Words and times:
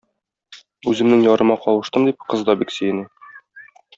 Үземнең 0.91 1.21
ярыма 1.27 1.57
кавыштым,- 1.67 2.07
дип, 2.09 2.25
кыз 2.33 2.45
да 2.51 2.57
бик 2.63 2.75
сөенә. 2.79 3.07